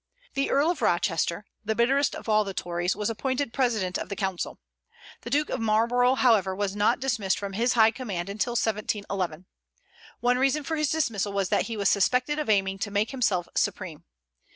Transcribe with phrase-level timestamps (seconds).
[0.33, 4.15] The Earl of Rochester, the bitterest of all the Tories, was appointed president of the
[4.15, 4.57] council.
[5.21, 9.45] The Duke of Marlborough, however, was not dismissed from his high command until 1711.
[10.19, 13.47] One reason for his dismissal was that he was suspected of aiming to make himself
[13.55, 14.03] supreme.